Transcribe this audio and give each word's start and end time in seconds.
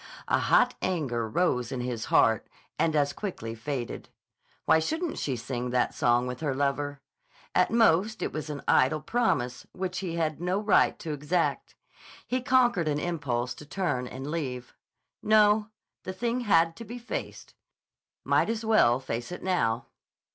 A 0.27 0.39
hot 0.39 0.73
anger 0.81 1.29
rose 1.29 1.71
in 1.71 1.79
his 1.79 2.05
heart 2.05 2.47
and 2.79 2.95
as 2.95 3.13
quickly 3.13 3.53
faded. 3.53 4.09
Why 4.65 4.79
shouldn't 4.79 5.19
she 5.19 5.35
sing 5.35 5.69
that 5.69 5.93
song 5.93 6.25
with 6.25 6.39
her 6.39 6.55
lover? 6.55 6.99
At 7.53 7.69
most 7.69 8.23
it 8.23 8.33
was 8.33 8.49
an 8.49 8.63
idle 8.67 8.99
promise 9.01 9.67
which 9.73 9.99
he 9.99 10.15
had 10.15 10.31
had 10.31 10.41
no 10.41 10.57
right 10.59 10.97
to 10.97 11.13
exact. 11.13 11.75
He 12.25 12.41
conquered 12.41 12.87
an 12.87 12.97
impulse 12.99 13.53
to 13.53 13.65
turn 13.67 14.07
and 14.07 14.25
leave. 14.31 14.73
No; 15.21 15.67
the 16.01 16.13
thing 16.13 16.39
had 16.39 16.75
to 16.77 16.83
be 16.83 16.97
faced. 16.97 17.53
Might 18.23 18.49
as 18.49 18.65
well 18.65 18.99
face 18.99 19.31
it 19.31 19.43
now. 19.43 19.85